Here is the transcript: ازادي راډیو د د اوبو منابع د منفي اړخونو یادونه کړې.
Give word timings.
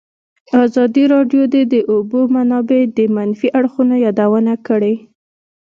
ازادي 0.63 1.03
راډیو 1.13 1.43
د 1.53 1.55
د 1.73 1.75
اوبو 1.91 2.19
منابع 2.35 2.81
د 2.97 2.99
منفي 3.15 3.47
اړخونو 3.59 3.95
یادونه 4.05 4.53
کړې. 4.67 4.93